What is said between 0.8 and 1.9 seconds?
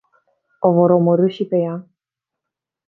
omorî și pe ea?